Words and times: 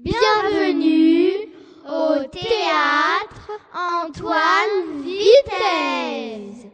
Bienvenue 0.00 1.52
au 1.86 2.24
théâtre 2.24 3.52
Antoine 3.72 5.02
Vitesse. 5.04 6.66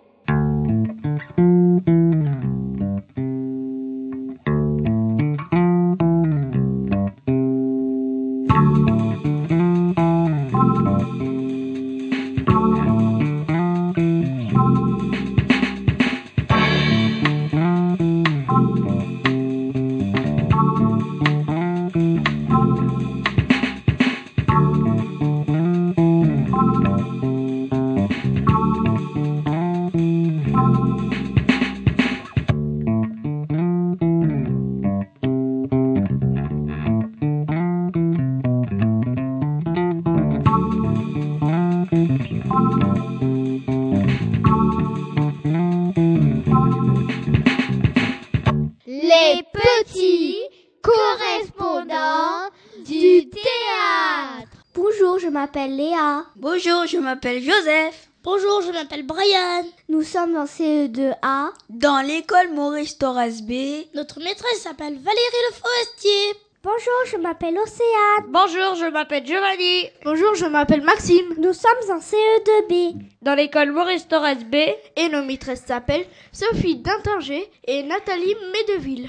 Sommes 60.31 60.37
en 60.37 60.45
CE2A. 60.45 61.51
Dans 61.69 62.07
l'école 62.07 62.53
Maurice 62.55 62.99
Torres 62.99 63.43
B. 63.43 63.85
Notre 63.95 64.19
maîtresse 64.19 64.61
s'appelle 64.61 64.95
Valérie 64.95 65.45
Le 65.49 65.55
Forestier. 65.55 66.41
Bonjour, 66.63 67.07
je 67.07 67.17
m'appelle 67.17 67.57
Océane. 67.59 68.27
Bonjour, 68.29 68.75
je 68.75 68.91
m'appelle 68.91 69.25
Giovanni. 69.25 69.89
Bonjour, 70.05 70.35
je 70.35 70.47
m'appelle 70.47 70.83
Maxime. 70.83 71.35
Nous 71.39 71.53
sommes 71.53 71.91
en 71.91 71.99
CE2B. 71.99 72.97
Dans 73.23 73.35
l'école 73.35 73.73
Maurice 73.73 74.09
Torres 74.09 74.45
B. 74.51 74.57
Et 74.97 75.09
nos 75.11 75.23
maîtresses 75.23 75.65
s'appellent 75.67 76.07
Sophie 76.33 76.77
Dintinger 76.77 77.51
et 77.67 77.83
Nathalie 77.83 78.37
Médeville. 78.53 79.09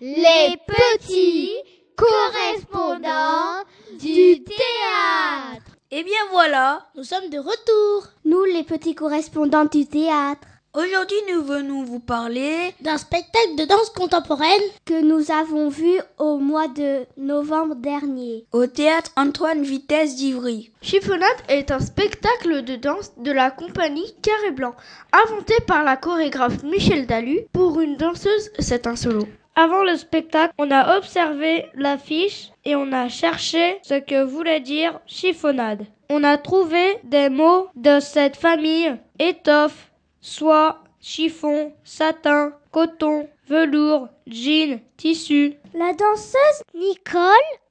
Les 0.00 0.56
petits 0.66 1.52
correspondants 1.96 3.64
du 3.98 4.42
théâtre. 4.44 5.73
Eh 5.90 6.02
bien 6.02 6.12
voilà, 6.32 6.86
Nous 6.96 7.04
sommes 7.04 7.28
de 7.30 7.38
retour 7.38 8.08
Nous, 8.24 8.44
les 8.44 8.64
petits 8.64 8.94
correspondants 8.94 9.66
du 9.66 9.86
théâtre, 9.86 10.48
aujourd'hui 10.74 11.16
nous 11.32 11.42
venons 11.44 11.84
vous 11.84 12.00
parler 12.00 12.74
d'un 12.80 12.96
spectacle 12.98 13.54
de 13.58 13.64
danse 13.64 13.90
contemporaine. 13.90 14.62
que 14.86 15.02
nous 15.02 15.30
avons 15.30 15.68
vu 15.68 15.92
au 16.18 16.38
mois 16.38 16.68
de 16.68 17.04
novembre 17.16 17.76
dernier. 17.76 18.46
au 18.52 18.66
théâtre 18.66 19.10
Antoine 19.16 19.62
Vitesse 19.62 20.16
d'Ivry. 20.16 20.72
Chiffonnade 20.82 21.30
est 21.48 21.70
un 21.70 21.80
spectacle 21.80 22.62
de 22.64 22.76
danse 22.76 23.12
de 23.18 23.30
la 23.30 23.50
compagnie 23.50 24.14
Carré 24.22 24.50
Blanc, 24.52 24.74
inventé 25.12 25.54
par 25.66 25.84
la 25.84 25.96
chorégraphe 25.96 26.62
Michel 26.64 27.06
Dalu. 27.06 27.40
Pour 27.52 27.80
une 27.80 27.96
danseuse, 27.96 28.50
c'est 28.58 28.86
un 28.86 28.96
solo. 28.96 29.28
Avant 29.56 29.84
le 29.84 29.96
spectacle, 29.96 30.52
on 30.58 30.70
a 30.72 30.96
observé 30.96 31.66
l'affiche 31.74 32.50
et 32.64 32.74
on 32.74 32.90
a 32.90 33.08
cherché 33.08 33.78
ce 33.82 33.94
que 33.94 34.24
voulait 34.24 34.60
dire 34.60 34.98
chiffonnade. 35.06 35.86
On 36.10 36.24
a 36.24 36.38
trouvé 36.38 36.98
des 37.04 37.28
mots 37.28 37.68
de 37.76 38.00
cette 38.00 38.36
famille 38.36 38.96
étoffe, 39.20 39.92
soie, 40.20 40.82
chiffon, 41.00 41.72
satin, 41.84 42.52
coton, 42.72 43.28
velours, 43.46 44.08
jean, 44.26 44.80
tissu. 44.96 45.54
La 45.72 45.92
danseuse 45.92 46.62
Nicole 46.74 47.20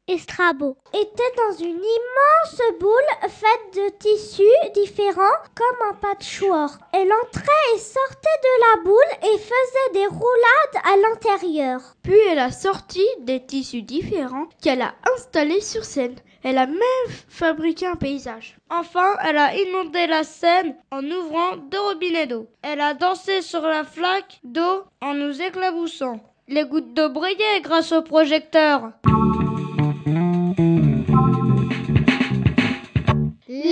Estrabo 0.09 0.75
était 0.93 1.33
dans 1.37 1.63
une 1.63 1.77
immense 1.77 2.61
boule 2.77 3.29
faite 3.29 3.73
de 3.73 3.89
tissus 3.99 4.43
différents 4.73 5.39
comme 5.55 5.89
un 5.89 5.93
patchwork. 5.93 6.81
Elle 6.91 7.09
entrait 7.23 7.73
et 7.73 7.79
sortait 7.79 8.39
de 8.43 8.59
la 8.59 8.83
boule 8.83 9.33
et 9.33 9.37
faisait 9.37 9.93
des 9.93 10.07
roulades 10.07 10.83
à 10.83 10.97
l'intérieur. 10.97 11.79
Puis 12.03 12.19
elle 12.29 12.39
a 12.39 12.51
sorti 12.51 13.01
des 13.21 13.45
tissus 13.45 13.81
différents 13.81 14.49
qu'elle 14.61 14.81
a 14.81 14.93
installés 15.15 15.61
sur 15.61 15.85
scène. 15.85 16.15
Elle 16.43 16.57
a 16.57 16.67
même 16.67 17.07
fabriqué 17.29 17.87
un 17.87 17.95
paysage. 17.95 18.57
Enfin, 18.69 19.15
elle 19.23 19.37
a 19.37 19.55
inondé 19.55 20.05
la 20.07 20.25
scène 20.25 20.75
en 20.91 21.01
ouvrant 21.01 21.55
deux 21.55 21.79
robinets 21.79 22.27
d'eau. 22.27 22.49
Elle 22.61 22.81
a 22.81 22.93
dansé 22.93 23.41
sur 23.41 23.61
la 23.61 23.85
flaque 23.85 24.41
d'eau 24.43 24.83
en 25.01 25.13
nous 25.13 25.41
éclaboussant. 25.41 26.19
Les 26.49 26.65
gouttes 26.65 26.93
d'eau 26.93 27.07
brillaient 27.07 27.61
grâce 27.61 27.93
au 27.93 28.01
projecteur. 28.01 28.91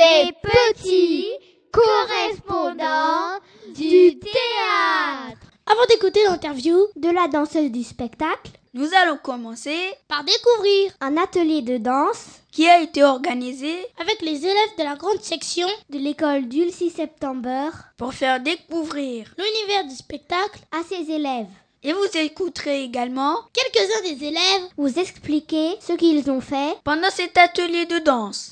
Les 0.02 0.32
petits 0.42 1.28
correspondants 1.72 3.38
du 3.76 4.18
théâtre. 4.18 5.38
Avant 5.68 5.86
d'écouter 5.90 6.24
l'interview, 6.24 6.88
De 6.96 7.10
la 7.10 7.28
danseuse 7.28 7.70
du 7.72 7.84
spectacle, 7.84 8.52
Nous 8.74 8.88
allons 9.04 9.18
commencer 9.22 9.78
par 10.08 10.24
découvrir 10.24 10.92
un 11.02 11.18
atelier 11.18 11.62
de 11.62 11.78
danse 11.78 12.26
qui 12.52 12.68
a 12.68 12.82
été 12.82 13.04
organisé 13.04 13.76
avec 14.00 14.22
les 14.24 14.44
élèves 14.44 14.76
de 14.80 14.84
la 14.84 14.96
grande 14.96 15.22
section 15.22 15.68
de 15.92 16.00
l'école 16.00 16.48
du 16.48 16.72
6 16.72 16.90
septembre 16.90 17.72
pour 17.98 18.14
faire 18.16 18.40
découvrir. 18.40 19.32
l'univers 19.38 19.86
du 19.88 19.94
spectacle. 19.96 20.62
à 20.72 20.82
ses 20.84 21.12
élèves. 21.12 21.46
Et 21.84 21.94
vous 21.94 22.18
écouterez 22.18 22.84
également 22.84 23.36
Quelques-uns 23.54 24.02
des 24.16 24.26
élèves 24.26 24.64
Vous 24.78 24.98
expliquer 24.98 25.76
ce 25.80 25.94
qu'ils 25.94 26.32
ont 26.32 26.42
fait 26.42 26.76
pendant 26.84 27.10
cet 27.12 27.38
atelier 27.38 27.86
de 27.86 28.00
danse. 28.00 28.50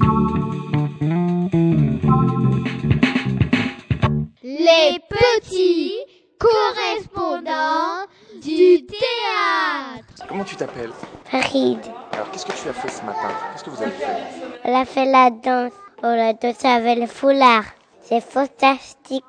Les 4.59 4.99
petits 5.07 5.93
correspondants 6.37 8.05
du 8.41 8.85
théâtre. 8.85 10.25
Comment 10.27 10.43
tu 10.43 10.57
t'appelles? 10.57 10.91
Farid, 11.23 11.79
Alors 12.11 12.29
qu'est-ce 12.31 12.45
que 12.45 12.51
tu 12.51 12.67
as 12.67 12.73
fait 12.73 12.89
ce 12.89 13.01
matin? 13.05 13.29
Qu'est-ce 13.53 13.63
que 13.63 13.69
vous 13.69 13.81
avez 13.81 13.91
fait? 13.91 14.05
On 14.65 14.75
a 14.81 14.83
fait 14.83 15.05
la 15.05 15.29
danse. 15.29 15.71
On 16.03 16.07
a 16.29 16.33
dansé 16.33 16.67
avec 16.67 16.99
le 16.99 17.07
foulard. 17.07 17.63
C'est 18.01 18.19
fantastique. 18.19 19.23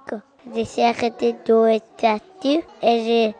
J'ai 0.52 0.84
arrêté 0.84 1.36
d'eau 1.46 1.64
et 1.66 1.80
statue 1.96 2.64
et 2.82 3.04
j'ai, 3.04 3.34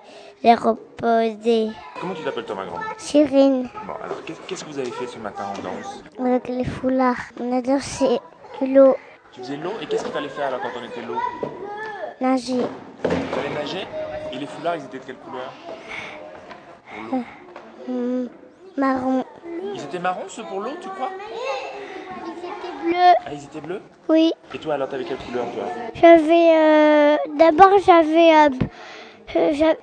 j'ai 0.45 0.55
reposé. 0.55 1.71
Comment 2.01 2.15
tu 2.15 2.23
t'appelles 2.23 2.45
toi 2.45 2.55
ma 2.55 2.67
grande 2.67 2.83
Cyrine, 2.99 3.69
Bon 3.85 3.95
alors 4.05 4.23
qu'est- 4.25 4.37
qu'est-ce 4.47 4.65
que 4.65 4.71
vous 4.71 4.79
avez 4.79 4.93
fait 4.93 5.09
ce 5.09 5.19
matin 5.19 5.45
en 5.59 5.61
danse? 5.63 6.05
Avec 6.21 6.47
les 6.49 6.65
foulards. 6.65 7.17
On 7.41 7.57
a 7.57 7.61
dansé 7.63 8.21
l'eau, 8.61 8.95
Tu 9.33 9.41
faisais 9.41 9.57
de 9.57 9.63
l'eau? 9.65 9.73
Et 9.83 9.87
qu'est-ce 9.87 10.05
qu'il 10.05 10.13
fallait 10.13 10.29
faire 10.29 10.47
alors 10.49 10.61
quand 10.61 10.79
on 10.81 10.85
était 10.85 11.03
de 11.03 11.07
l'eau? 11.09 11.19
Nager, 12.21 12.55
Tu 13.33 13.39
allais 13.39 13.55
nager 13.55 13.87
Et 14.33 14.37
les 14.39 14.47
foulards 14.47 14.77
ils 14.77 14.85
étaient 14.85 14.99
de 14.99 15.05
quelle 15.05 15.17
couleur 15.17 15.53
l'eau. 17.11 17.23
hum, 17.89 18.29
marron. 18.77 19.25
Ils 19.75 19.83
étaient 19.83 19.99
marrons 19.99 20.29
ceux 20.29 20.43
pour 20.45 20.61
l'eau 20.61 20.71
tu 20.81 20.89
crois 20.89 21.11
Bleu, 22.83 22.97
Ah 23.27 23.31
ils 23.33 23.45
étaient 23.45 23.61
bleus 23.61 23.83
oui. 24.09 24.33
Et 24.55 24.59
toi 24.59 24.75
alors 24.75 24.89
t'avais 24.89 25.05
quelle 25.05 25.19
couleur 25.19 25.45
toi 25.55 25.65
J'avais, 25.95 26.57
euh, 26.57 27.17
d'abord 27.37 27.79
j'avais, 27.85 28.35
euh, 28.35 28.49
euh, 29.37 29.75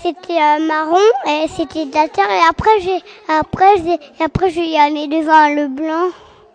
c'était 0.00 0.40
euh, 0.40 0.64
marron 0.66 0.96
et 1.26 1.48
c'était 1.48 1.84
de 1.86 1.94
la 1.94 2.08
terre 2.08 2.30
et 2.30 2.48
après 2.48 2.80
j'ai, 2.80 3.02
après 3.28 3.76
j'ai, 3.78 3.94
et 3.94 4.24
après 4.24 4.50
j'ai 4.50 4.78
allé 4.78 5.08
devant 5.08 5.48
le 5.54 5.66
blanc. 5.68 6.10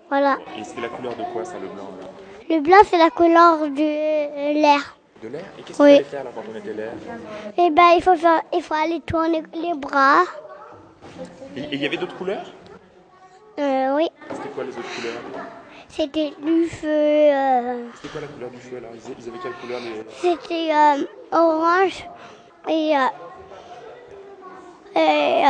Voilà. 0.09 0.37
Et 0.57 0.63
c'était 0.63 0.81
la 0.81 0.87
couleur 0.89 1.15
de 1.15 1.23
quoi 1.33 1.43
ça 1.43 1.55
le 1.61 1.67
blanc 1.67 1.89
là 1.99 2.07
Le 2.55 2.61
blanc, 2.61 2.77
c'est 2.85 2.97
la 2.97 3.09
couleur 3.09 3.59
de 3.67 3.81
euh, 3.81 4.53
l'air. 4.53 4.95
De 5.23 5.29
l'air 5.29 5.45
Et 5.57 5.61
qu'est-ce 5.63 5.77
qu'il 5.77 5.85
Oui. 5.85 5.91
fallait 5.93 6.03
faire 6.03 6.19
alors 6.21 6.33
quand 6.33 6.43
on 6.53 6.57
était 6.57 6.73
l'air? 6.73 6.91
Et 7.57 7.69
ben, 7.71 7.93
il 7.95 8.01
faut 8.03 8.15
faire, 8.17 8.41
il 8.53 8.61
faut 8.61 8.73
aller 8.73 8.99
tourner 9.01 9.41
les 9.53 9.73
bras. 9.73 10.23
Et 11.55 11.61
il 11.71 11.81
y 11.81 11.85
avait 11.85 11.95
d'autres 11.95 12.17
couleurs? 12.17 12.45
Euh, 13.57 13.95
oui. 13.95 14.09
C'était 14.31 14.49
quoi 14.49 14.63
les 14.65 14.71
autres 14.71 14.95
couleurs? 14.95 15.13
C'était 15.87 16.33
du 16.41 16.65
feu. 16.67 16.87
euh, 16.87 17.85
C'était 17.95 18.09
quoi 18.09 18.21
la 18.21 18.27
couleur 18.27 18.49
du 18.49 18.57
feu 18.57 18.77
alors? 18.77 18.89
Ils 18.95 19.23
ils 19.23 19.29
avaient 19.29 19.37
quelle 19.41 19.53
couleur 19.53 19.79
les... 19.79 20.03
c'était 20.19 20.73
euh, 20.73 21.05
orange 21.31 22.05
et, 22.67 22.93
et 24.97 25.43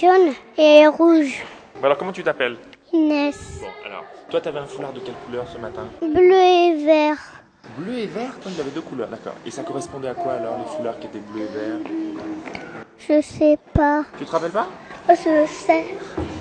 jaune 0.00 0.32
et 0.56 0.86
rouge. 0.86 1.42
Alors 1.82 1.98
comment 1.98 2.12
tu 2.12 2.22
t'appelles? 2.22 2.56
Inès. 2.92 3.58
Bon 3.60 3.66
alors, 3.84 4.04
toi 4.30 4.40
t'avais 4.40 4.60
un 4.60 4.66
foulard 4.66 4.92
de 4.94 5.00
quelle 5.00 5.14
couleur 5.26 5.46
ce 5.52 5.58
matin? 5.58 5.82
Bleu 6.00 6.32
et 6.32 6.84
vert. 6.86 7.18
Bleu 7.78 7.94
et 7.98 8.06
vert 8.06 8.32
Toi 8.40 8.50
il 8.52 8.58
y 8.58 8.60
avait 8.60 8.70
deux 8.70 8.80
couleurs, 8.80 9.08
d'accord. 9.08 9.34
Et 9.44 9.50
ça 9.50 9.62
correspondait 9.62 10.08
à 10.08 10.14
quoi 10.14 10.34
alors 10.34 10.58
les 10.58 10.64
foulards 10.76 10.98
qui 10.98 11.06
étaient 11.06 11.18
bleu 11.20 11.42
et 11.42 11.46
vert? 11.46 11.78
Je 12.98 13.20
sais 13.20 13.58
pas. 13.72 14.04
Tu 14.18 14.24
te 14.24 14.30
rappelles 14.30 14.50
pas? 14.52 14.68
Oh, 15.08 15.12
je 15.12 15.46
sais. 15.46 15.84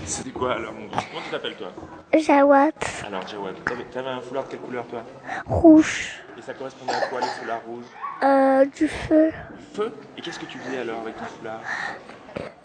C'était 0.06 0.30
quoi 0.30 0.54
alors 0.54 0.74
mon 0.74 0.88
Comment 0.88 1.22
tu 1.25 1.31
t'appelles 1.31 1.56
toi? 1.56 1.72
Jawad. 2.14 2.74
Alors 3.06 3.28
Jawad, 3.28 3.56
t'avais, 3.66 3.84
t'avais 3.86 4.10
un 4.10 4.22
foulard 4.22 4.44
de 4.46 4.50
quelle 4.50 4.60
couleur 4.60 4.86
toi? 4.88 5.04
Rouge. 5.46 6.22
Et 6.38 6.42
ça 6.42 6.54
correspondait 6.54 6.94
à 6.94 7.08
quoi 7.08 7.20
les 7.20 7.28
foulards 7.28 7.62
rouges 7.66 7.86
Euh, 8.22 8.66
du 8.66 8.88
feu. 8.88 9.31
Feu? 9.74 9.92
Et 10.18 10.22
qu'est-ce 10.22 10.40
que 10.40 10.46
tu 10.46 10.58
faisais 10.60 10.80
alors 10.80 11.02
avec 11.02 11.18
ton 11.18 11.25
foulard? 11.25 11.60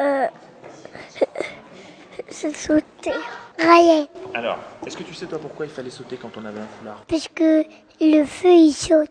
Euh. 0.01 0.27
Je 2.31 2.51
sautais. 2.55 3.13
Raillé. 3.59 4.07
Alors, 4.35 4.59
est-ce 4.87 4.97
que 4.97 5.03
tu 5.03 5.15
sais 5.15 5.27
toi 5.27 5.39
pourquoi 5.39 5.67
il 5.67 5.73
fallait 5.73 5.91
sauter 5.91 6.17
quand 6.17 6.31
on 6.37 6.45
avait 6.45 6.61
un 6.61 6.67
foulard? 6.79 7.05
Puisque 7.09 7.41
le 7.41 8.25
feu, 8.25 8.51
il 8.51 8.73
saute. 8.73 9.11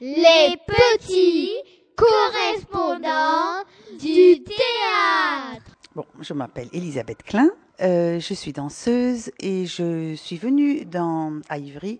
Les 0.00 0.56
petits 0.66 1.50
correspondants 1.96 3.64
du 3.98 4.42
théâtre. 4.44 5.72
Bon, 5.96 6.04
je 6.20 6.32
m'appelle 6.32 6.68
Elisabeth 6.72 7.24
Klein, 7.24 7.50
euh, 7.80 8.20
je 8.20 8.34
suis 8.34 8.52
danseuse 8.52 9.32
et 9.40 9.66
je 9.66 10.14
suis 10.14 10.36
venue 10.36 10.84
dans, 10.84 11.40
à 11.48 11.58
Ivry 11.58 11.98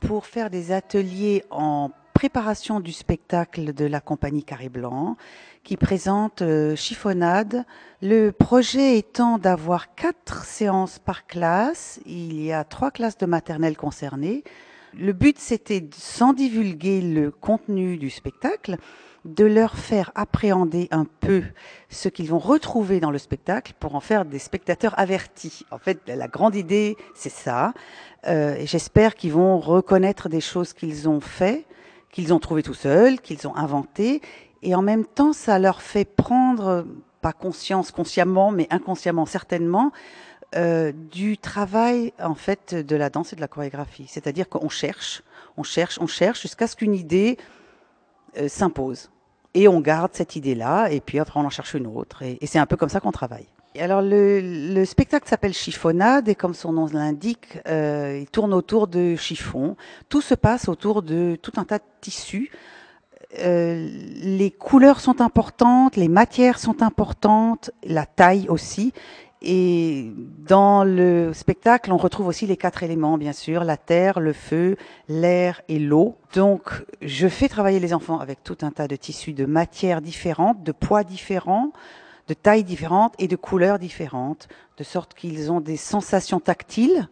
pour 0.00 0.24
faire 0.24 0.48
des 0.48 0.72
ateliers 0.72 1.44
en 1.50 1.90
préparation 2.14 2.80
du 2.80 2.92
spectacle 2.92 3.74
de 3.74 3.84
la 3.84 4.00
compagnie 4.00 4.44
Carré 4.44 4.68
Blanc 4.70 5.16
qui 5.64 5.76
présente 5.76 6.42
euh, 6.42 6.76
Chiffonnade. 6.76 7.66
Le 8.00 8.30
projet 8.30 8.96
étant 8.96 9.36
d'avoir 9.36 9.94
quatre 9.94 10.44
séances 10.44 10.98
par 10.98 11.26
classe. 11.26 12.00
Il 12.06 12.40
y 12.40 12.52
a 12.52 12.64
trois 12.64 12.92
classes 12.92 13.18
de 13.18 13.26
maternelle 13.26 13.76
concernées. 13.76 14.44
Le 14.96 15.12
but, 15.12 15.38
c'était, 15.38 15.84
sans 15.96 16.32
divulguer 16.32 17.02
le 17.02 17.32
contenu 17.32 17.96
du 17.98 18.10
spectacle, 18.10 18.76
de 19.24 19.44
leur 19.44 19.76
faire 19.76 20.12
appréhender 20.14 20.86
un 20.92 21.06
peu 21.20 21.42
ce 21.88 22.08
qu'ils 22.08 22.28
vont 22.28 22.38
retrouver 22.38 23.00
dans 23.00 23.10
le 23.10 23.18
spectacle 23.18 23.72
pour 23.80 23.96
en 23.96 24.00
faire 24.00 24.24
des 24.24 24.38
spectateurs 24.38 24.96
avertis. 24.98 25.64
En 25.70 25.78
fait, 25.78 25.98
la 26.06 26.28
grande 26.28 26.54
idée, 26.54 26.96
c'est 27.14 27.32
ça. 27.32 27.72
Euh, 28.26 28.56
j'espère 28.64 29.14
qu'ils 29.14 29.32
vont 29.32 29.58
reconnaître 29.58 30.28
des 30.28 30.40
choses 30.40 30.72
qu'ils 30.74 31.08
ont 31.08 31.20
fait, 31.20 31.64
qu'ils 32.14 32.32
ont 32.32 32.38
trouvé 32.38 32.62
tout 32.62 32.74
seuls, 32.74 33.20
qu'ils 33.20 33.48
ont 33.48 33.56
inventé. 33.56 34.22
Et 34.62 34.76
en 34.76 34.82
même 34.82 35.04
temps, 35.04 35.32
ça 35.32 35.58
leur 35.58 35.82
fait 35.82 36.04
prendre, 36.04 36.86
pas 37.20 37.32
conscience 37.32 37.90
consciemment, 37.90 38.52
mais 38.52 38.68
inconsciemment 38.70 39.26
certainement, 39.26 39.90
euh, 40.54 40.92
du 40.92 41.36
travail 41.36 42.12
en 42.22 42.36
fait 42.36 42.72
de 42.72 42.94
la 42.94 43.10
danse 43.10 43.32
et 43.32 43.36
de 43.36 43.40
la 43.40 43.48
chorégraphie. 43.48 44.06
C'est-à-dire 44.08 44.48
qu'on 44.48 44.68
cherche, 44.68 45.24
on 45.56 45.64
cherche, 45.64 45.98
on 46.00 46.06
cherche 46.06 46.40
jusqu'à 46.42 46.68
ce 46.68 46.76
qu'une 46.76 46.94
idée 46.94 47.36
euh, 48.38 48.46
s'impose. 48.46 49.10
Et 49.52 49.66
on 49.66 49.80
garde 49.80 50.12
cette 50.14 50.36
idée-là, 50.36 50.90
et 50.90 51.00
puis 51.00 51.18
après 51.18 51.40
on 51.40 51.44
en 51.44 51.50
cherche 51.50 51.74
une 51.74 51.88
autre. 51.88 52.22
Et, 52.22 52.38
et 52.40 52.46
c'est 52.46 52.60
un 52.60 52.66
peu 52.66 52.76
comme 52.76 52.88
ça 52.88 53.00
qu'on 53.00 53.12
travaille. 53.12 53.48
Alors 53.80 54.02
le, 54.02 54.40
le 54.72 54.84
spectacle 54.84 55.28
s'appelle 55.28 55.52
Chiffonnade, 55.52 56.28
et 56.28 56.36
comme 56.36 56.54
son 56.54 56.72
nom 56.72 56.86
l'indique, 56.86 57.58
euh, 57.66 58.18
il 58.20 58.30
tourne 58.30 58.54
autour 58.54 58.86
de 58.86 59.16
chiffons. 59.16 59.76
Tout 60.08 60.20
se 60.20 60.34
passe 60.34 60.68
autour 60.68 61.02
de 61.02 61.36
tout 61.42 61.52
un 61.56 61.64
tas 61.64 61.78
de 61.78 61.84
tissus. 62.00 62.52
Euh, 63.40 63.88
les 64.22 64.52
couleurs 64.52 65.00
sont 65.00 65.20
importantes, 65.20 65.96
les 65.96 66.08
matières 66.08 66.60
sont 66.60 66.82
importantes, 66.82 67.72
la 67.82 68.06
taille 68.06 68.46
aussi. 68.48 68.92
Et 69.42 70.12
dans 70.46 70.84
le 70.84 71.32
spectacle, 71.34 71.92
on 71.92 71.96
retrouve 71.96 72.28
aussi 72.28 72.46
les 72.46 72.56
quatre 72.56 72.82
éléments, 72.82 73.18
bien 73.18 73.32
sûr, 73.32 73.64
la 73.64 73.76
terre, 73.76 74.20
le 74.20 74.32
feu, 74.32 74.76
l'air 75.08 75.60
et 75.68 75.80
l'eau. 75.80 76.16
Donc, 76.32 76.84
je 77.02 77.26
fais 77.26 77.48
travailler 77.48 77.80
les 77.80 77.92
enfants 77.92 78.20
avec 78.20 78.42
tout 78.44 78.56
un 78.62 78.70
tas 78.70 78.88
de 78.88 78.96
tissus 78.96 79.32
de 79.32 79.44
matières 79.44 80.00
différentes, 80.00 80.62
de 80.62 80.72
poids 80.72 81.04
différents, 81.04 81.72
de 82.28 82.34
tailles 82.34 82.64
différentes 82.64 83.14
et 83.18 83.28
de 83.28 83.36
couleurs 83.36 83.78
différentes, 83.78 84.48
de 84.78 84.84
sorte 84.84 85.14
qu'ils 85.14 85.52
ont 85.52 85.60
des 85.60 85.76
sensations 85.76 86.40
tactiles, 86.40 87.08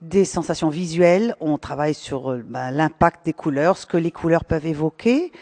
des 0.00 0.24
sensations 0.24 0.68
visuelles. 0.68 1.34
On 1.40 1.58
travaille 1.58 1.94
sur 1.94 2.32
euh, 2.32 2.44
ben, 2.46 2.70
l'impact 2.70 3.24
des 3.24 3.32
couleurs, 3.32 3.76
ce 3.76 3.86
que 3.86 3.96
les 3.96 4.10
couleurs 4.10 4.44
peuvent 4.44 4.66
évoquer. 4.66 5.32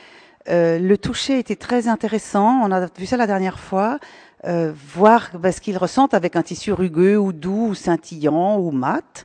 Euh, 0.48 0.78
le 0.78 0.98
toucher 0.98 1.38
était 1.38 1.56
très 1.56 1.88
intéressant. 1.88 2.60
On 2.62 2.72
a 2.72 2.86
vu 2.86 3.06
ça 3.06 3.16
la 3.16 3.26
dernière 3.26 3.58
fois. 3.58 3.98
Euh, 4.44 4.72
voir 4.94 5.30
ben, 5.38 5.52
ce 5.52 5.60
qu'ils 5.60 5.78
ressentent 5.78 6.14
avec 6.14 6.34
un 6.34 6.42
tissu 6.42 6.72
rugueux 6.72 7.16
ou 7.16 7.32
doux 7.32 7.68
ou 7.68 7.74
scintillant 7.74 8.58
ou 8.58 8.70
mat. 8.70 9.24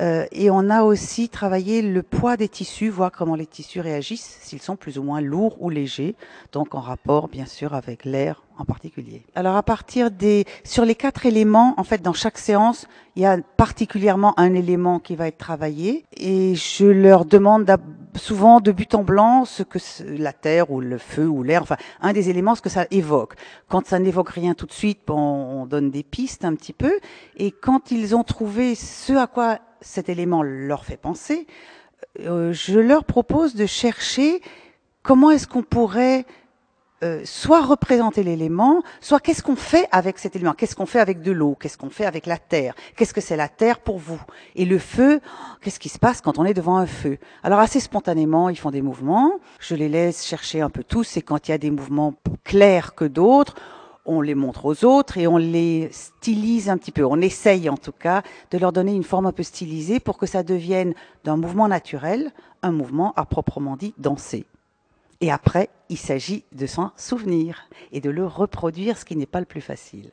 Euh, 0.00 0.26
et 0.30 0.50
on 0.50 0.70
a 0.70 0.82
aussi 0.82 1.28
travaillé 1.28 1.82
le 1.82 2.02
poids 2.02 2.36
des 2.36 2.48
tissus, 2.48 2.88
voir 2.88 3.10
comment 3.10 3.34
les 3.34 3.46
tissus 3.46 3.80
réagissent, 3.80 4.38
s'ils 4.40 4.62
sont 4.62 4.76
plus 4.76 4.98
ou 4.98 5.02
moins 5.02 5.20
lourds 5.20 5.56
ou 5.60 5.70
légers, 5.70 6.14
donc 6.52 6.74
en 6.74 6.80
rapport 6.80 7.28
bien 7.28 7.46
sûr 7.46 7.74
avec 7.74 8.04
l'air 8.04 8.44
en 8.58 8.64
particulier. 8.64 9.22
Alors 9.34 9.56
à 9.56 9.62
partir 9.62 10.10
des, 10.10 10.44
sur 10.64 10.84
les 10.84 10.94
quatre 10.94 11.26
éléments, 11.26 11.74
en 11.76 11.84
fait 11.84 12.02
dans 12.02 12.12
chaque 12.12 12.38
séance, 12.38 12.86
il 13.16 13.22
y 13.22 13.26
a 13.26 13.38
particulièrement 13.56 14.38
un 14.38 14.54
élément 14.54 15.00
qui 15.00 15.16
va 15.16 15.26
être 15.26 15.38
travaillé, 15.38 16.04
et 16.16 16.54
je 16.54 16.86
leur 16.86 17.24
demande 17.24 17.68
souvent 18.14 18.60
de 18.60 18.72
but 18.72 18.94
en 18.94 19.02
blanc 19.02 19.44
ce 19.44 19.62
que 19.62 19.78
la 20.04 20.32
terre 20.32 20.70
ou 20.70 20.80
le 20.80 20.98
feu 20.98 21.26
ou 21.26 21.42
l'air, 21.42 21.62
enfin 21.62 21.76
un 22.00 22.12
des 22.12 22.30
éléments, 22.30 22.54
ce 22.54 22.62
que 22.62 22.68
ça 22.68 22.86
évoque. 22.90 23.34
Quand 23.68 23.86
ça 23.86 23.98
n'évoque 23.98 24.30
rien 24.30 24.54
tout 24.54 24.66
de 24.66 24.72
suite, 24.72 25.00
bon, 25.06 25.16
on 25.16 25.66
donne 25.66 25.90
des 25.90 26.02
pistes 26.02 26.44
un 26.44 26.54
petit 26.54 26.72
peu, 26.72 26.92
et 27.36 27.50
quand 27.50 27.90
ils 27.90 28.14
ont 28.14 28.24
trouvé 28.24 28.76
ce 28.76 29.12
à 29.12 29.26
quoi 29.26 29.58
cet 29.80 30.08
élément 30.08 30.42
leur 30.42 30.84
fait 30.84 30.96
penser, 30.96 31.46
euh, 32.20 32.52
je 32.52 32.78
leur 32.78 33.04
propose 33.04 33.54
de 33.54 33.66
chercher 33.66 34.40
comment 35.02 35.30
est-ce 35.30 35.46
qu'on 35.46 35.62
pourrait 35.62 36.26
euh, 37.04 37.20
soit 37.24 37.62
représenter 37.62 38.24
l'élément, 38.24 38.82
soit 39.00 39.20
qu'est-ce 39.20 39.40
qu'on 39.40 39.54
fait 39.54 39.86
avec 39.92 40.18
cet 40.18 40.34
élément, 40.34 40.52
qu'est-ce 40.52 40.74
qu'on 40.74 40.84
fait 40.84 40.98
avec 40.98 41.22
de 41.22 41.30
l'eau, 41.30 41.56
qu'est-ce 41.60 41.78
qu'on 41.78 41.90
fait 41.90 42.06
avec 42.06 42.26
la 42.26 42.38
terre, 42.38 42.74
qu'est-ce 42.96 43.14
que 43.14 43.20
c'est 43.20 43.36
la 43.36 43.48
terre 43.48 43.78
pour 43.78 43.98
vous, 43.98 44.20
et 44.56 44.64
le 44.64 44.80
feu, 44.80 45.20
qu'est-ce 45.62 45.78
qui 45.78 45.90
se 45.90 46.00
passe 46.00 46.20
quand 46.20 46.40
on 46.40 46.44
est 46.44 46.54
devant 46.54 46.76
un 46.76 46.86
feu? 46.86 47.18
Alors 47.44 47.60
assez 47.60 47.78
spontanément, 47.78 48.48
ils 48.48 48.58
font 48.58 48.72
des 48.72 48.82
mouvements, 48.82 49.38
je 49.60 49.76
les 49.76 49.88
laisse 49.88 50.26
chercher 50.26 50.60
un 50.60 50.70
peu 50.70 50.82
tous, 50.82 51.16
et 51.16 51.22
quand 51.22 51.46
il 51.46 51.52
y 51.52 51.54
a 51.54 51.58
des 51.58 51.70
mouvements 51.70 52.14
clairs 52.42 52.96
que 52.96 53.04
d'autres, 53.04 53.54
on 54.08 54.22
les 54.22 54.34
montre 54.34 54.64
aux 54.64 54.84
autres 54.84 55.18
et 55.18 55.28
on 55.28 55.36
les 55.36 55.88
stylise 55.92 56.68
un 56.70 56.78
petit 56.78 56.90
peu. 56.90 57.04
On 57.04 57.20
essaye 57.20 57.68
en 57.68 57.76
tout 57.76 57.92
cas 57.92 58.22
de 58.50 58.58
leur 58.58 58.72
donner 58.72 58.94
une 58.94 59.04
forme 59.04 59.26
un 59.26 59.32
peu 59.32 59.42
stylisée 59.42 60.00
pour 60.00 60.18
que 60.18 60.26
ça 60.26 60.42
devienne 60.42 60.94
d'un 61.24 61.36
mouvement 61.36 61.68
naturel 61.68 62.32
un 62.62 62.72
mouvement 62.72 63.12
à 63.16 63.24
proprement 63.24 63.76
dit 63.76 63.94
dansé. 63.98 64.46
Et 65.20 65.30
après, 65.30 65.68
il 65.88 65.98
s'agit 65.98 66.44
de 66.52 66.66
s'en 66.66 66.92
souvenir 66.96 67.68
et 67.92 68.00
de 68.00 68.10
le 68.10 68.26
reproduire, 68.26 68.96
ce 68.96 69.04
qui 69.04 69.16
n'est 69.16 69.26
pas 69.26 69.40
le 69.40 69.46
plus 69.46 69.60
facile. 69.60 70.10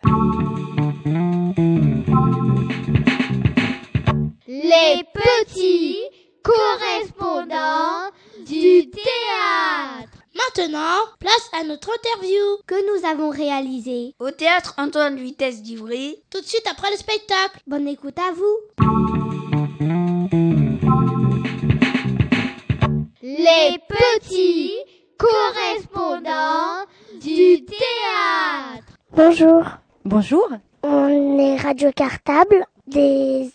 Les 4.48 5.04
petits 5.14 6.00
correspondants. 6.44 7.65
Maintenant, 10.58 11.00
place 11.20 11.50
à 11.60 11.66
notre 11.66 11.90
interview 11.90 12.42
que 12.66 12.76
nous 12.76 13.06
avons 13.06 13.30
réalisée 13.30 14.14
Au 14.20 14.32
théâtre 14.32 14.74
Antoine 14.78 15.18
Vitesse 15.18 15.62
d'Ivry. 15.62 16.16
tout 16.30 16.40
de 16.40 16.46
suite 16.46 16.66
après 16.72 16.90
le 16.92 16.98
spectacle. 16.98 17.60
Bonne 17.68 17.88
écoute 17.90 18.18
à 18.18 18.32
vous. 18.32 18.58
Les 23.22 23.78
petits 23.90 24.72
correspondants 25.18 26.86
du 27.20 27.66
théâtre. 27.66 28.94
Bonjour. 29.12 29.64
Bonjour. 30.06 30.48
On 30.84 31.38
est 31.38 31.58
Radio 31.58 31.92
Cartable, 31.94 32.66
des 32.88 33.52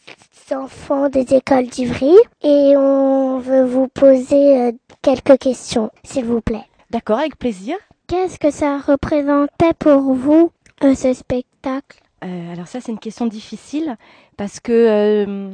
enfants 0.52 1.09
des 1.09 1.35
écoles 1.35 1.69
d'Ivry, 1.69 2.14
et 2.42 2.76
on 2.76 3.38
veut 3.38 3.64
vous 3.64 3.88
poser 3.88 4.61
euh, 4.61 4.73
quelques 5.00 5.38
questions, 5.38 5.90
s'il 6.04 6.25
vous 6.26 6.40
plaît. 6.42 6.66
D'accord, 6.91 7.21
avec 7.21 7.39
plaisir. 7.39 7.77
Qu'est-ce 8.09 8.41
que 8.41 8.51
ça 8.51 8.79
représentait 8.79 9.75
pour 9.79 10.13
vous, 10.13 10.51
euh, 10.83 10.97
ce 10.97 11.15
spectacle? 11.15 12.01
Euh, 12.25 12.53
alors 12.53 12.67
ça, 12.67 12.81
c'est 12.81 12.91
une 12.91 12.99
question 12.99 13.27
difficile 13.27 13.97
parce 14.37 14.59
que 14.59 14.73
euh, 14.73 15.51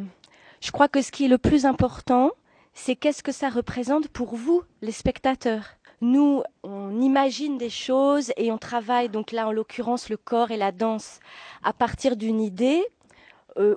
je 0.63 0.71
crois 0.71 0.89
que 0.89 1.03
ce 1.03 1.13
qui 1.13 1.27
est 1.27 1.29
le 1.29 1.37
plus 1.37 1.67
important, 1.67 2.31
c'est 2.73 2.97
qu'est-ce 2.97 3.23
que 3.23 3.33
ça 3.33 3.51
représente 3.51 4.09
pour 4.09 4.35
vous, 4.35 4.63
les 4.81 4.93
spectateurs? 4.93 5.75
Nous, 6.01 6.43
on 6.63 6.99
imagine 7.03 7.59
des 7.59 7.69
choses 7.69 8.33
et 8.39 8.51
on 8.51 8.57
travaille, 8.57 9.11
donc 9.11 9.31
là 9.31 9.47
en 9.47 9.53
l'occurrence 9.53 10.09
le 10.09 10.17
corps 10.17 10.51
et 10.51 10.57
la 10.57 10.73
danse, 10.73 11.21
à 11.63 11.75
partir 11.75 12.17
d'une 12.17 12.41
idée 12.41 12.83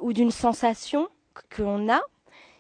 ou 0.01 0.12
d'une 0.12 0.32
sensation 0.32 1.08
qu'on 1.56 1.89
a. 1.89 2.01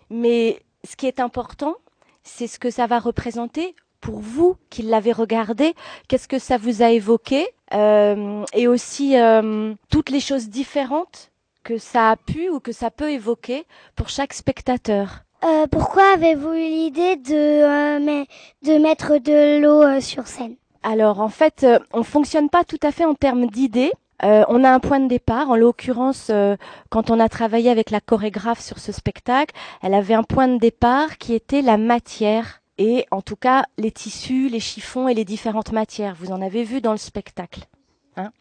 Mais 0.09 0.61
ce 0.85 0.95
qui 0.95 1.07
est 1.07 1.19
important, 1.19 1.75
c'est 2.23 2.47
ce 2.47 2.59
que 2.59 2.69
ça 2.69 2.87
va 2.87 2.99
représenter 2.99 3.75
pour 4.01 4.19
vous 4.19 4.55
qui 4.69 4.81
l'avez 4.81 5.11
regardé. 5.11 5.73
Qu'est-ce 6.07 6.27
que 6.27 6.39
ça 6.39 6.57
vous 6.57 6.81
a 6.81 6.89
évoqué 6.89 7.47
euh, 7.73 8.43
Et 8.53 8.67
aussi 8.67 9.17
euh, 9.19 9.73
toutes 9.89 10.09
les 10.09 10.19
choses 10.19 10.49
différentes 10.49 11.31
que 11.63 11.77
ça 11.77 12.11
a 12.11 12.15
pu 12.15 12.49
ou 12.49 12.59
que 12.59 12.71
ça 12.71 12.89
peut 12.91 13.11
évoquer 13.11 13.65
pour 13.95 14.09
chaque 14.09 14.33
spectateur? 14.33 15.23
Euh, 15.43 15.67
pourquoi 15.67 16.03
avez-vous 16.13 16.53
eu 16.53 16.67
l'idée 16.67 17.15
de, 17.15 17.33
euh, 17.33 18.25
de 18.63 18.77
mettre 18.77 19.19
de 19.19 19.61
l'eau 19.61 19.83
euh, 19.83 20.01
sur 20.01 20.27
scène? 20.27 20.55
Alors 20.83 21.21
en 21.21 21.29
fait, 21.29 21.63
euh, 21.63 21.79
on 21.93 22.03
fonctionne 22.03 22.49
pas 22.49 22.63
tout 22.63 22.79
à 22.83 22.91
fait 22.91 23.05
en 23.05 23.13
termes 23.13 23.47
d'idées. 23.47 23.91
Euh, 24.23 24.43
on 24.49 24.63
a 24.65 24.69
un 24.69 24.79
point 24.79 24.99
de 24.99 25.07
départ. 25.07 25.49
En 25.49 25.55
l'occurrence, 25.55 26.27
euh, 26.29 26.57
quand 26.89 27.09
on 27.09 27.19
a 27.19 27.29
travaillé 27.29 27.69
avec 27.69 27.89
la 27.89 28.01
chorégraphe 28.01 28.59
sur 28.59 28.79
ce 28.79 28.91
spectacle, 28.91 29.55
elle 29.81 29.93
avait 29.93 30.13
un 30.13 30.23
point 30.23 30.47
de 30.47 30.57
départ 30.57 31.17
qui 31.17 31.33
était 31.33 31.61
la 31.61 31.77
matière 31.77 32.61
et 32.79 33.05
en 33.11 33.21
tout 33.21 33.35
cas 33.35 33.65
les 33.77 33.91
tissus, 33.91 34.49
les 34.49 34.61
chiffons 34.61 35.07
et 35.07 35.13
les 35.13 35.25
différentes 35.25 35.71
matières. 35.71 36.15
Vous 36.15 36.31
en 36.31 36.41
avez 36.41 36.63
vu 36.63 36.81
dans 36.81 36.93
le 36.93 36.97
spectacle. 36.97 37.67
Hein 38.15 38.31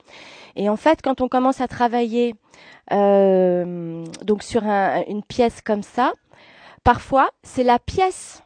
et 0.56 0.70
en 0.70 0.76
fait, 0.76 1.02
quand 1.02 1.20
on 1.20 1.28
commence 1.28 1.60
à 1.60 1.68
travailler 1.68 2.34
euh, 2.92 4.04
donc 4.22 4.42
sur 4.42 4.64
un, 4.64 5.02
une 5.08 5.22
pièce 5.22 5.60
comme 5.60 5.82
ça, 5.82 6.12
parfois 6.84 7.30
c'est 7.42 7.64
la 7.64 7.78
pièce 7.78 8.42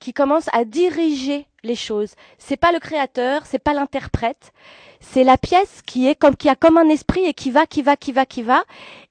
qui 0.00 0.12
commence 0.12 0.48
à 0.52 0.64
diriger 0.64 1.46
les 1.62 1.76
choses. 1.76 2.14
C'est 2.38 2.56
pas 2.56 2.72
le 2.72 2.80
créateur, 2.80 3.46
c'est 3.46 3.58
pas 3.58 3.74
l'interprète, 3.74 4.52
c'est 5.00 5.24
la 5.24 5.38
pièce 5.38 5.82
qui 5.86 6.08
est 6.08 6.14
comme 6.14 6.36
qui 6.36 6.48
a 6.48 6.56
comme 6.56 6.76
un 6.76 6.88
esprit 6.88 7.24
et 7.24 7.34
qui 7.34 7.50
va, 7.50 7.66
qui 7.66 7.82
va, 7.82 7.96
qui 7.96 8.12
va, 8.12 8.26
qui 8.26 8.42
va, 8.42 8.64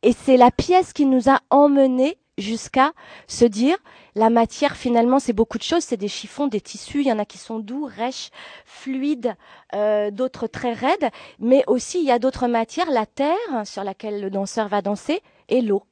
et 0.04 0.12
c'est 0.14 0.38
la 0.38 0.52
pièce 0.52 0.92
qui 0.92 1.06
nous 1.06 1.30
a 1.30 1.40
emmenés 1.50 2.18
jusqu'à 2.40 2.92
se 3.28 3.46
dire 3.46 3.78
la 4.16 4.30
matière 4.30 4.76
finalement 4.76 5.20
c'est 5.20 5.34
beaucoup 5.34 5.58
de 5.58 5.64
choses, 5.64 5.84
c'est 5.84 5.98
des 5.98 6.08
chiffons, 6.08 6.48
des 6.48 6.62
tissus, 6.62 7.02
il 7.02 7.08
y 7.08 7.12
en 7.12 7.20
a 7.20 7.26
qui 7.26 7.38
sont 7.38 7.60
doux, 7.60 7.86
rêches, 7.86 8.32
fluides, 8.66 9.36
euh, 9.74 10.12
d'autres 10.12 10.48
très 10.48 10.74
raides, 10.74 11.10
mais 11.40 11.64
aussi 11.68 12.00
il 12.00 12.06
y 12.06 12.12
a 12.12 12.20
d'autres 12.20 12.48
matières, 12.48 12.90
la 12.92 13.06
terre 13.06 13.38
sur 13.66 13.84
laquelle 13.84 14.22
le 14.22 14.30
danseur 14.30 14.68
va 14.68 14.82
danser 14.82 15.22
et 15.48 15.62
l'eau. 15.62 15.84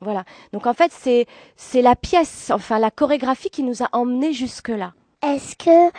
Voilà. 0.00 0.24
Donc 0.52 0.66
en 0.66 0.74
fait 0.74 0.92
c'est 0.92 1.26
c'est 1.56 1.82
la 1.82 1.96
pièce, 1.96 2.50
enfin 2.50 2.78
la 2.78 2.90
chorégraphie 2.90 3.50
qui 3.50 3.62
nous 3.62 3.82
a 3.82 3.88
emmenés 3.92 4.32
jusque 4.32 4.68
là. 4.68 4.92
Est-ce 5.22 5.56
que 5.56 5.90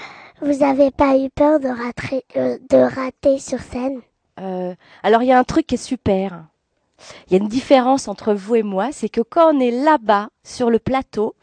vous 0.42 0.64
avez 0.64 0.92
pas 0.92 1.18
eu 1.18 1.30
peur 1.30 1.60
de 1.60 1.68
rater, 1.68 2.24
euh, 2.36 2.60
de 2.70 2.78
rater 2.78 3.40
sur 3.40 3.60
scène? 3.60 4.02
Euh, 4.40 4.76
Alors 5.02 5.24
il 5.24 5.28
y 5.28 5.32
a 5.32 5.40
un 5.40 5.44
truc 5.44 5.66
qui 5.68 5.76
est 5.76 5.78
super. 5.78 6.46
Il 7.28 7.34
y 7.34 7.36
a 7.36 7.42
une 7.42 7.50
différence 7.50 8.08
entre 8.08 8.34
vous 8.34 8.56
et 8.56 8.64
moi, 8.64 8.92
c'est 8.92 9.10
que 9.10 9.22
quand 9.22 9.54
on 9.54 9.60
est 9.60 9.72
là-bas, 9.72 10.30
sur 10.44 10.70
le 10.70 10.80
plateau, 10.80 11.36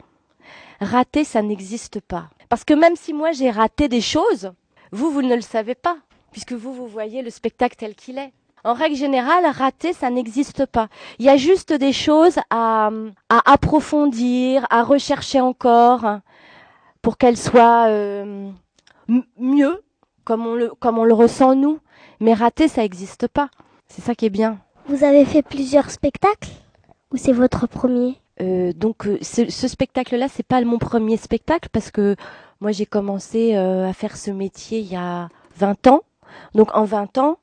rater, 0.79 1.23
ça 1.23 1.41
n'existe 1.41 1.99
pas. 1.99 2.29
Parce 2.49 2.63
que 2.63 2.73
même 2.73 2.95
si 2.95 3.13
moi 3.13 3.31
j'ai 3.31 3.49
raté 3.49 3.87
des 3.87 4.01
choses, 4.01 4.51
vous, 4.91 5.11
vous 5.11 5.21
ne 5.21 5.35
le 5.35 5.41
savez 5.41 5.75
pas, 5.75 5.97
puisque 6.31 6.53
vous, 6.53 6.73
vous 6.73 6.87
voyez 6.87 7.21
le 7.21 7.29
spectacle 7.29 7.75
tel 7.77 7.95
qu'il 7.95 8.17
est. 8.17 8.33
En 8.65 8.73
règle 8.73 8.95
générale, 8.95 9.45
rater, 9.45 9.91
ça 9.91 10.09
n'existe 10.09 10.65
pas. 10.65 10.87
Il 11.19 11.25
y 11.25 11.29
a 11.29 11.35
juste 11.35 11.73
des 11.73 11.91
choses 11.91 12.39
à, 12.49 12.91
approfondir, 13.29 14.65
à 14.69 14.83
rechercher 14.83 15.41
encore, 15.41 16.19
pour 17.01 17.17
qu'elles 17.17 17.37
soient 17.37 17.87
euh, 17.89 18.49
mieux, 19.37 19.83
comme 20.23 20.47
on, 20.47 20.55
le, 20.55 20.69
comme 20.79 20.97
on 20.97 21.03
le 21.03 21.13
ressent 21.13 21.55
nous. 21.55 21.79
Mais 22.21 22.33
rater, 22.33 22.69
ça 22.69 22.81
n'existe 22.81 23.27
pas. 23.27 23.49
C'est 23.89 24.01
ça 24.01 24.15
qui 24.15 24.27
est 24.27 24.29
bien. 24.29 24.59
Vous 24.87 25.03
avez 25.03 25.23
fait 25.25 25.41
plusieurs 25.41 25.89
spectacles 25.89 26.49
ou 27.11 27.17
c'est 27.17 27.31
votre 27.31 27.67
premier? 27.67 28.19
Euh, 28.41 28.73
Donc 28.73 29.07
euh, 29.07 29.17
ce, 29.21 29.49
ce 29.49 29.67
spectacle-là, 29.67 30.27
c'est 30.27 30.45
pas 30.45 30.61
mon 30.61 30.77
premier 30.77 31.17
spectacle 31.17 31.69
parce 31.71 31.89
que 31.91 32.15
moi 32.59 32.71
j'ai 32.71 32.85
commencé 32.85 33.55
euh, 33.55 33.87
à 33.87 33.93
faire 33.93 34.17
ce 34.17 34.31
métier 34.31 34.79
il 34.79 34.91
y 34.91 34.95
a 34.95 35.29
20 35.57 35.87
ans. 35.87 36.01
Donc 36.53 36.75
en 36.75 36.83
20 36.83 37.17
ans, 37.17 37.37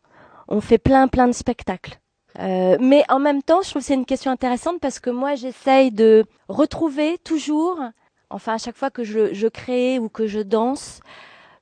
on 0.48 0.60
fait 0.60 0.78
plein 0.78 1.08
plein 1.08 1.28
de 1.28 1.32
spectacles. 1.32 1.98
Euh, 2.38 2.76
mais 2.80 3.04
en 3.08 3.18
même 3.18 3.42
temps, 3.42 3.62
je 3.62 3.70
trouve 3.70 3.82
que 3.82 3.86
c'est 3.86 3.94
une 3.94 4.04
question 4.06 4.30
intéressante 4.30 4.78
parce 4.80 5.00
que 5.00 5.10
moi 5.10 5.34
j'essaye 5.34 5.90
de 5.90 6.24
retrouver 6.48 7.18
toujours, 7.24 7.80
enfin 8.28 8.54
à 8.54 8.58
chaque 8.58 8.76
fois 8.76 8.90
que 8.90 9.02
je, 9.02 9.32
je 9.32 9.48
crée 9.48 9.98
ou 9.98 10.08
que 10.08 10.26
je 10.26 10.40
danse, 10.40 11.00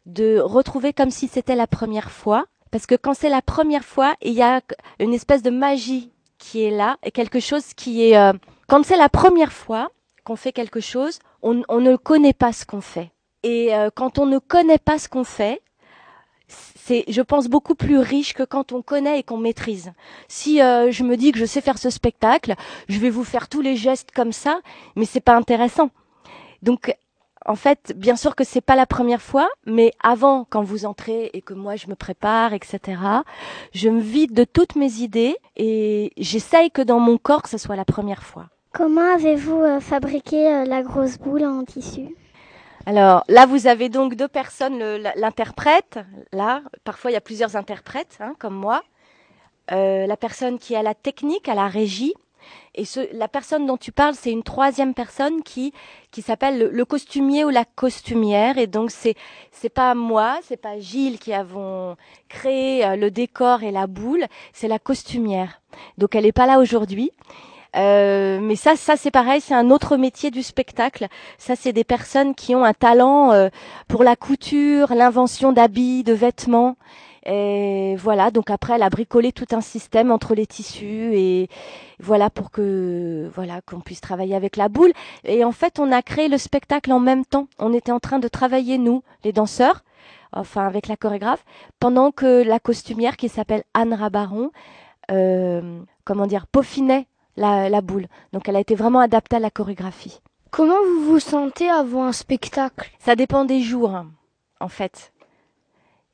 de 0.06 0.38
retrouver 0.40 0.92
comme 0.92 1.10
si 1.10 1.28
c'était 1.28 1.56
la 1.56 1.66
première 1.66 2.10
fois 2.10 2.46
parce 2.70 2.86
que 2.86 2.94
quand 2.94 3.14
c'est 3.14 3.28
la 3.28 3.42
première 3.42 3.84
fois, 3.84 4.14
il 4.22 4.32
y 4.32 4.42
a 4.42 4.60
une 5.00 5.14
espèce 5.14 5.42
de 5.42 5.50
magie 5.50 6.10
qui 6.38 6.62
est 6.62 6.70
là 6.70 6.96
et 7.02 7.10
quelque 7.10 7.40
chose 7.40 7.74
qui 7.74 8.08
est... 8.08 8.16
Euh, 8.16 8.32
quand 8.68 8.84
c'est 8.84 8.96
la 8.96 9.08
première 9.08 9.52
fois 9.52 9.90
qu'on 10.24 10.36
fait 10.36 10.52
quelque 10.52 10.80
chose, 10.80 11.18
on, 11.42 11.54
ne 11.54 11.96
connaît 11.96 12.32
pas 12.32 12.52
ce 12.52 12.66
qu'on 12.66 12.80
fait. 12.80 13.10
Et 13.42 13.74
euh, 13.74 13.90
quand 13.94 14.18
on 14.18 14.26
ne 14.26 14.38
connaît 14.38 14.78
pas 14.78 14.98
ce 14.98 15.08
qu'on 15.08 15.24
fait, 15.24 15.62
c'est, 16.46 17.04
je 17.08 17.22
pense, 17.22 17.48
beaucoup 17.48 17.74
plus 17.74 17.98
riche 17.98 18.34
que 18.34 18.42
quand 18.42 18.72
on 18.72 18.82
connaît 18.82 19.18
et 19.20 19.22
qu'on 19.22 19.36
maîtrise. 19.36 19.92
Si 20.28 20.60
euh, 20.62 20.90
je 20.90 21.04
me 21.04 21.16
dis 21.16 21.32
que 21.32 21.38
je 21.38 21.44
sais 21.44 21.60
faire 21.60 21.78
ce 21.78 21.90
spectacle, 21.90 22.54
je 22.88 22.98
vais 22.98 23.10
vous 23.10 23.24
faire 23.24 23.48
tous 23.48 23.60
les 23.60 23.76
gestes 23.76 24.10
comme 24.10 24.32
ça, 24.32 24.60
mais 24.96 25.04
c'est 25.04 25.20
pas 25.20 25.36
intéressant. 25.36 25.90
Donc 26.62 26.94
en 27.48 27.56
fait, 27.56 27.94
bien 27.96 28.14
sûr 28.14 28.36
que 28.36 28.44
c'est 28.44 28.60
pas 28.60 28.76
la 28.76 28.84
première 28.84 29.22
fois, 29.22 29.48
mais 29.64 29.92
avant, 30.02 30.46
quand 30.48 30.62
vous 30.62 30.84
entrez 30.84 31.30
et 31.32 31.40
que 31.40 31.54
moi 31.54 31.76
je 31.76 31.88
me 31.88 31.94
prépare, 31.94 32.52
etc., 32.52 33.00
je 33.72 33.88
me 33.88 34.00
vide 34.00 34.34
de 34.34 34.44
toutes 34.44 34.76
mes 34.76 34.98
idées 34.98 35.34
et 35.56 36.12
j'essaye 36.18 36.70
que 36.70 36.82
dans 36.82 37.00
mon 37.00 37.16
corps 37.16 37.46
ce 37.46 37.56
soit 37.56 37.74
la 37.74 37.86
première 37.86 38.22
fois. 38.22 38.48
Comment 38.74 39.14
avez-vous 39.14 39.62
euh, 39.62 39.80
fabriqué 39.80 40.46
euh, 40.46 40.64
la 40.66 40.82
grosse 40.82 41.18
boule 41.18 41.44
en 41.44 41.64
tissu? 41.64 42.14
Alors 42.84 43.24
là, 43.28 43.46
vous 43.46 43.66
avez 43.66 43.88
donc 43.88 44.14
deux 44.14 44.28
personnes, 44.28 44.78
l'interprète. 45.16 45.98
Là, 46.32 46.62
parfois 46.84 47.10
il 47.10 47.14
y 47.14 47.18
a 47.18 47.22
plusieurs 47.22 47.56
interprètes, 47.56 48.18
hein, 48.20 48.34
comme 48.38 48.54
moi. 48.54 48.82
Euh, 49.72 50.06
la 50.06 50.16
personne 50.16 50.58
qui 50.58 50.76
a 50.76 50.82
la 50.82 50.94
technique, 50.94 51.48
à 51.48 51.54
la 51.54 51.66
régie, 51.66 52.14
et 52.74 52.84
ce, 52.84 53.00
la 53.16 53.28
personne 53.28 53.66
dont 53.66 53.76
tu 53.76 53.92
parles, 53.92 54.14
c'est 54.14 54.30
une 54.30 54.42
troisième 54.42 54.94
personne 54.94 55.42
qui 55.42 55.72
qui 56.10 56.22
s'appelle 56.22 56.58
le, 56.58 56.70
le, 56.70 56.84
costumier 56.84 57.44
ou 57.44 57.50
la 57.50 57.64
costumière. 57.64 58.58
Et 58.58 58.66
donc 58.66 58.90
c'est 58.90 59.14
c'est 59.50 59.68
pas 59.68 59.94
moi, 59.94 60.38
c'est 60.42 60.56
pas 60.56 60.78
Gilles 60.78 61.18
qui 61.18 61.32
avons 61.32 61.96
créé 62.28 62.84
euh, 62.84 62.96
le 62.96 63.10
décor 63.10 63.62
et 63.62 63.70
la 63.72 63.86
boule, 63.86 64.24
c'est 64.52 64.68
la 64.68 64.78
costumière. 64.78 65.60
Donc 65.98 66.14
elle 66.14 66.26
est 66.26 66.32
pas 66.32 66.46
là 66.46 66.58
aujourd'hui. 66.58 67.12
Euh, 67.76 68.38
mais 68.40 68.56
ça, 68.56 68.76
ça 68.76 68.96
c'est 68.96 69.10
pareil, 69.10 69.40
c'est 69.40 69.54
un 69.54 69.70
autre 69.70 69.96
métier 69.96 70.30
du 70.30 70.42
spectacle. 70.42 71.06
Ça, 71.36 71.54
c'est 71.56 71.72
des 71.72 71.84
personnes 71.84 72.34
qui 72.34 72.54
ont 72.54 72.64
un 72.64 72.72
talent 72.72 73.32
euh, 73.32 73.48
pour 73.88 74.04
la 74.04 74.16
couture, 74.16 74.94
l'invention 74.94 75.52
d'habits, 75.52 76.02
de 76.02 76.14
vêtements. 76.14 76.76
Et 77.24 77.96
voilà, 77.96 78.30
donc 78.30 78.50
après, 78.50 78.74
elle 78.74 78.82
a 78.82 78.90
bricolé 78.90 79.32
tout 79.32 79.46
un 79.52 79.60
système 79.60 80.10
entre 80.10 80.34
les 80.34 80.46
tissus 80.46 81.14
et 81.14 81.48
voilà 82.00 82.30
pour 82.30 82.50
que 82.50 83.30
voilà 83.34 83.60
qu'on 83.60 83.80
puisse 83.80 84.00
travailler 84.00 84.34
avec 84.34 84.56
la 84.56 84.68
boule. 84.68 84.92
Et 85.24 85.44
en 85.44 85.52
fait, 85.52 85.78
on 85.78 85.92
a 85.92 86.02
créé 86.02 86.28
le 86.28 86.38
spectacle 86.38 86.92
en 86.92 87.00
même 87.00 87.24
temps. 87.24 87.48
On 87.58 87.72
était 87.72 87.92
en 87.92 88.00
train 88.00 88.18
de 88.18 88.28
travailler 88.28 88.78
nous, 88.78 89.02
les 89.24 89.32
danseurs, 89.32 89.84
enfin 90.32 90.66
avec 90.66 90.88
la 90.88 90.96
chorégraphe, 90.96 91.44
pendant 91.80 92.10
que 92.12 92.42
la 92.42 92.60
costumière 92.60 93.16
qui 93.16 93.28
s'appelle 93.28 93.64
Anne 93.74 93.94
Rabaron, 93.94 94.50
euh, 95.10 95.80
comment 96.04 96.26
dire, 96.26 96.46
peaufinait 96.46 97.06
la, 97.36 97.68
la 97.68 97.80
boule. 97.80 98.06
Donc 98.32 98.48
elle 98.48 98.56
a 98.56 98.60
été 98.60 98.74
vraiment 98.74 99.00
adaptée 99.00 99.36
à 99.36 99.40
la 99.40 99.50
chorégraphie. 99.50 100.20
Comment 100.50 100.82
vous 100.82 101.04
vous 101.12 101.20
sentez 101.20 101.68
avant 101.68 102.04
un 102.04 102.12
spectacle? 102.12 102.90
Ça 102.98 103.16
dépend 103.16 103.44
des 103.44 103.60
jours, 103.60 103.94
hein, 103.94 104.10
en 104.60 104.68
fait. 104.68 105.12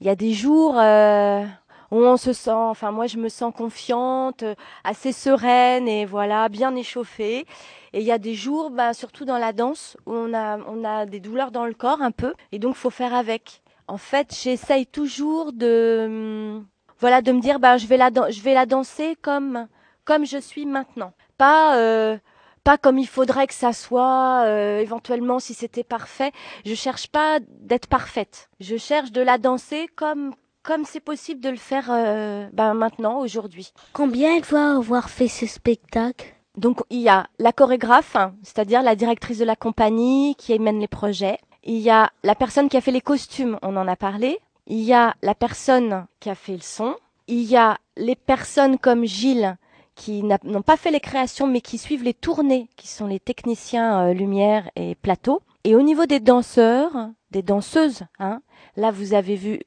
Il 0.01 0.07
y 0.07 0.11
a 0.11 0.17
des 0.17 0.33
jours 0.33 0.79
euh, 0.79 1.45
où 1.91 1.97
on 1.97 2.17
se 2.17 2.33
sent, 2.33 2.51
enfin 2.51 2.91
moi 2.91 3.07
je 3.07 3.17
me 3.17 3.29
sens 3.29 3.55
confiante, 3.55 4.43
euh, 4.43 4.55
assez 4.83 5.13
sereine 5.13 5.89
et 5.89 6.05
voilà, 6.05 6.49
bien 6.49 6.75
échauffée. 6.75 7.47
Et 7.93 8.01
il 8.01 8.03
y 8.03 8.13
a 8.13 8.19
des 8.19 8.35
jours, 8.35 8.71
bah, 8.71 8.93
surtout 8.93 9.25
dans 9.25 9.39
la 9.39 9.53
danse, 9.53 9.97
où 10.07 10.13
on 10.13 10.35
a, 10.35 10.59
on 10.67 10.85
a 10.85 11.07
des 11.07 11.21
douleurs 11.21 11.53
dans 11.53 11.65
le 11.65 11.75
corps 11.75 12.03
un 12.03 12.11
peu, 12.11 12.35
et 12.51 12.59
donc 12.59 12.75
faut 12.75 12.91
faire 12.91 13.15
avec. 13.15 13.63
En 13.87 13.99
fait, 13.99 14.35
j'essaye 14.43 14.87
toujours 14.87 15.53
de, 15.53 16.61
voilà, 16.99 17.23
de 17.23 17.31
me 17.33 17.41
dire, 17.41 17.61
bah, 17.61 17.77
je 17.77 17.87
vais 17.87 17.97
la, 17.97 18.11
je 18.31 18.41
vais 18.41 18.55
la 18.55 18.67
danser 18.67 19.17
comme, 19.23 19.69
comme 20.05 20.27
je 20.27 20.39
suis 20.39 20.67
maintenant, 20.67 21.13
pas. 21.39 21.77
Euh, 21.77 22.19
pas 22.65 22.79
comme 22.79 22.99
il 22.99 23.07
faudrait 23.07 23.47
que 23.47 23.55
ça 23.55 23.73
soit, 23.73 24.45
euh, 24.47 24.81
éventuellement 24.81 25.39
si 25.39 25.55
c'était 25.55 25.85
parfait. 25.85 26.33
Je 26.65 26.75
cherche 26.75 27.09
pas 27.09 27.39
d'être 27.61 27.87
parfaite. 27.87 28.49
Je 28.59 28.77
cherche 28.77 29.13
de 29.13 29.21
la 29.21 29.39
danser 29.39 29.89
comme 29.95 30.35
comme 30.63 30.87
c'est 30.87 31.01
possible 31.01 31.43
de 31.43 31.51
le 31.51 31.57
faire 31.57 31.91
euh, 31.91 32.49
ben 32.55 32.73
maintenant, 32.73 33.21
aujourd'hui. 33.21 33.75
Combien 33.93 34.35
elle 34.35 34.43
doit 34.43 34.77
avoir 34.77 35.11
fait 35.11 35.29
ce 35.29 35.47
spectacle? 35.47 36.35
Donc 36.57 36.81
il 36.89 37.01
y 37.01 37.09
a 37.11 37.27
la 37.39 37.53
chorégraphe, 37.53 38.17
hein, 38.17 38.35
c'est-à-dire 38.43 38.83
la 38.83 38.97
directrice 38.97 39.39
de 39.39 39.45
la 39.45 39.57
compagnie 39.57 40.35
qui 40.37 40.59
mène 40.59 40.81
les 40.81 40.89
projets. 40.89 41.39
Il 41.65 41.79
y 41.79 41.91
a 41.91 42.11
la 42.23 42.35
personne 42.35 42.71
qui 42.71 42.79
a 42.79 42.81
fait 42.81 42.93
les 42.93 43.03
costumes, 43.03 43.59
on 43.63 43.77
en 43.77 43.87
a 43.87 43.97
parlé. 43.97 44.39
Il 44.67 44.81
y 44.81 44.95
a 44.95 45.15
la 45.21 45.35
personne 45.35 46.07
qui 46.21 46.31
a 46.31 46.35
fait 46.35 46.53
le 46.53 46.63
son. 46.63 46.97
Il 47.27 47.43
y 47.43 47.57
a 47.57 47.79
les 47.97 48.17
personnes 48.17 48.79
comme 48.79 49.05
Gilles 49.05 49.57
qui 49.95 50.23
n'ont 50.23 50.63
pas 50.63 50.77
fait 50.77 50.91
les 50.91 51.01
créations 51.01 51.47
mais 51.47 51.61
qui 51.61 51.79
suivent 51.79 52.03
les 52.03 52.15
tournées, 52.15 52.69
qui 52.77 52.89
sont 52.89 53.07
les 53.07 53.21
techniciens 53.21 54.09
euh, 54.09 54.13
lumière 54.13 54.71
et 54.77 54.95
plateau. 54.95 55.43
Et 55.65 55.75
au 55.75 55.83
niveau 55.83 56.07
des 56.07 56.21
danseurs, 56.21 56.93
des 57.31 57.43
danseuses, 57.43 58.03
hein, 58.19 58.43
là 58.77 58.91
vous 58.91 59.15
avez 59.15 59.37
vu 59.37 59.61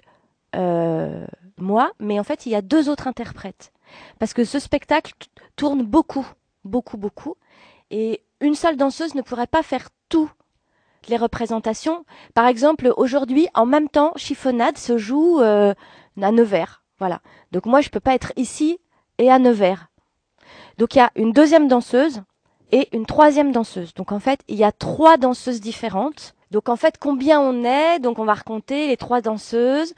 euh, 0.56 1.26
moi, 1.58 1.92
mais 2.00 2.20
en 2.20 2.24
fait 2.24 2.46
il 2.46 2.52
y 2.52 2.56
a 2.56 2.62
deux 2.62 2.90
autres 2.90 3.08
interprètes. 3.08 3.72
Parce 4.20 4.34
que 4.34 4.44
ce 4.44 4.60
spectacle 4.60 5.14
tourne 5.56 5.84
beaucoup, 5.84 6.28
beaucoup, 6.66 6.98
beaucoup. 6.98 7.36
Et 7.90 8.22
une 8.42 8.56
seule 8.56 8.76
danseuse 8.76 9.16
ne 9.16 9.22
pourrait 9.22 9.48
pas 9.48 9.64
faire 9.64 9.90
tout 10.10 10.30
les 11.10 11.18
représentations. 11.18 12.06
Par 12.34 12.48
exemple, 12.48 12.92
aujourd'hui, 12.98 13.48
en 13.54 13.66
même 13.66 13.90
temps, 13.90 14.12
Chiffonnade 14.16 14.78
se 14.78 14.98
joue 14.98 15.40
euh, 15.40 15.74
à 16.22 16.32
Nevers. 16.32 16.84
Voilà. 17.00 17.22
Donc 17.52 17.66
moi, 17.66 17.82
je 17.82 17.90
peux 17.90 18.00
pas 18.00 18.14
être 18.14 18.34
ici 18.36 18.80
et 19.18 19.32
à 19.32 19.40
Nevers. 19.40 19.90
Donc 20.78 20.96
il 20.96 21.00
y 21.00 21.02
a 21.02 21.12
une 21.16 21.32
deuxième 21.32 21.68
danseuse 21.68 22.22
et 22.72 22.90
une 22.96 23.06
troisième 23.06 23.52
danseuse. 23.52 23.94
Donc 23.94 24.12
en 24.12 24.20
fait, 24.20 24.42
il 24.48 24.58
y 24.58 24.64
a 24.64 24.72
trois 24.72 25.18
danseuses 25.18 25.62
différentes. 25.62 26.36
Donc 26.52 26.70
en 26.70 26.76
fait, 26.76 26.98
combien 27.00 27.40
on 27.40 27.64
est? 27.64 28.00
Donc 28.00 28.20
on 28.20 28.26
va 28.26 28.34
raconter 28.34 28.88
les 28.88 28.98
trois 28.98 29.22
danseuses, 29.22 29.94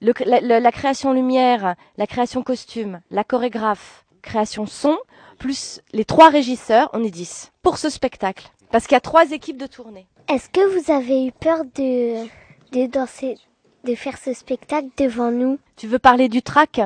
le, 0.00 0.12
la, 0.24 0.60
la, 0.60 0.72
création 0.72 1.12
lumière, 1.12 1.76
la 1.96 2.06
création 2.06 2.42
costume, 2.42 3.00
la 3.10 3.24
chorégraphe, 3.24 4.04
création 4.20 4.66
son, 4.66 4.98
plus 5.38 5.80
les 5.92 6.04
trois 6.04 6.28
régisseurs, 6.28 6.90
on 6.92 7.04
est 7.04 7.10
dix 7.10 7.52
pour 7.62 7.78
ce 7.78 7.88
spectacle. 7.90 8.50
Parce 8.70 8.86
qu'il 8.86 8.94
y 8.94 8.96
a 8.96 9.00
trois 9.00 9.30
équipes 9.32 9.58
de 9.58 9.66
tournée. 9.66 10.06
Est-ce 10.28 10.48
que 10.48 10.60
vous 10.78 10.90
avez 10.90 11.26
eu 11.26 11.32
peur 11.32 11.64
de, 11.76 12.24
de 12.72 12.86
danser, 12.86 13.36
de 13.84 13.94
faire 13.94 14.16
ce 14.18 14.32
spectacle 14.32 14.88
devant 14.96 15.30
nous? 15.30 15.58
Tu 15.76 15.86
veux 15.86 15.98
parler 15.98 16.28
du 16.28 16.42
track? 16.42 16.80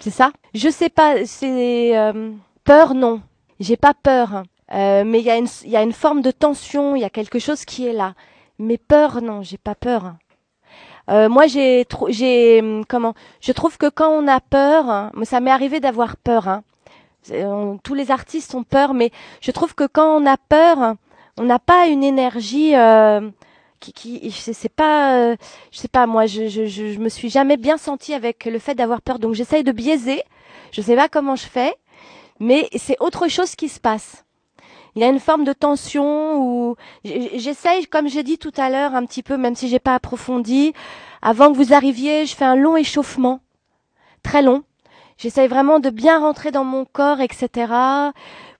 C'est 0.00 0.10
ça? 0.10 0.32
Je 0.54 0.68
sais 0.68 0.88
pas, 0.90 1.24
c'est 1.24 1.96
euh, 1.96 2.32
peur 2.70 2.94
non. 2.94 3.20
J'ai 3.58 3.76
pas 3.76 3.94
peur. 3.94 4.44
Euh, 4.72 5.02
mais 5.04 5.18
il 5.18 5.24
y, 5.24 5.76
a 5.76 5.82
une, 5.82 5.92
forme 5.92 6.22
de 6.22 6.30
tension, 6.30 6.94
il 6.94 7.02
y 7.02 7.04
a 7.04 7.10
quelque 7.10 7.40
chose 7.40 7.64
qui 7.64 7.84
est 7.88 7.92
là. 7.92 8.14
Mais 8.60 8.78
peur, 8.78 9.22
non, 9.22 9.42
j'ai 9.42 9.58
pas 9.58 9.74
peur. 9.74 10.14
Euh, 11.10 11.28
moi, 11.28 11.48
j'ai, 11.48 11.84
j'ai, 12.10 12.62
comment 12.88 13.14
Je 13.40 13.50
trouve 13.50 13.76
que 13.76 13.88
quand 13.88 14.10
on 14.10 14.28
a 14.28 14.38
peur, 14.38 15.10
ça 15.24 15.40
m'est 15.40 15.50
arrivé 15.50 15.80
d'avoir 15.80 16.16
peur. 16.16 16.46
Hein. 16.46 16.62
Tous 17.82 17.94
les 17.94 18.12
artistes 18.12 18.54
ont 18.54 18.62
peur, 18.62 18.94
mais 18.94 19.10
je 19.40 19.50
trouve 19.50 19.74
que 19.74 19.88
quand 19.88 20.16
on 20.16 20.24
a 20.24 20.36
peur, 20.36 20.94
on 21.38 21.42
n'a 21.42 21.58
pas 21.58 21.88
une 21.88 22.04
énergie 22.04 22.76
euh, 22.76 23.28
qui, 23.80 23.92
qui 23.92 24.30
c'est 24.30 24.68
pas, 24.68 25.34
je 25.72 25.78
sais 25.78 25.88
pas, 25.88 26.06
moi, 26.06 26.26
je, 26.26 26.46
je, 26.46 26.66
je, 26.66 26.98
me 27.00 27.08
suis 27.08 27.30
jamais 27.30 27.56
bien 27.56 27.78
sentie 27.78 28.14
avec 28.14 28.44
le 28.44 28.60
fait 28.60 28.76
d'avoir 28.76 29.02
peur, 29.02 29.18
donc 29.18 29.34
j'essaye 29.34 29.64
de 29.64 29.72
biaiser. 29.72 30.22
Je 30.70 30.82
sais 30.82 30.94
pas 30.94 31.08
comment 31.08 31.34
je 31.34 31.48
fais, 31.48 31.74
mais 32.40 32.68
c'est 32.76 32.96
autre 33.00 33.28
chose 33.28 33.54
qui 33.54 33.68
se 33.68 33.78
passe 33.78 34.24
il 34.94 35.02
y 35.02 35.04
a 35.04 35.08
une 35.08 35.20
forme 35.20 35.44
de 35.44 35.52
tension 35.52 36.40
où 36.40 36.76
j'essaye, 37.04 37.86
comme 37.86 38.08
j'ai 38.08 38.22
dit 38.22 38.38
tout 38.38 38.52
à 38.56 38.70
l'heure, 38.70 38.94
un 38.94 39.06
petit 39.06 39.22
peu, 39.22 39.36
même 39.36 39.54
si 39.54 39.68
j'ai 39.68 39.78
pas 39.78 39.94
approfondi, 39.94 40.72
avant 41.22 41.52
que 41.52 41.56
vous 41.56 41.72
arriviez, 41.72 42.26
je 42.26 42.34
fais 42.34 42.44
un 42.44 42.56
long 42.56 42.76
échauffement, 42.76 43.40
très 44.22 44.42
long. 44.42 44.64
J'essaye 45.16 45.48
vraiment 45.48 45.80
de 45.80 45.90
bien 45.90 46.18
rentrer 46.18 46.50
dans 46.50 46.64
mon 46.64 46.84
corps, 46.84 47.20
etc., 47.20 47.72